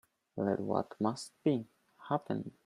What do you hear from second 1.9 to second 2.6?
happen.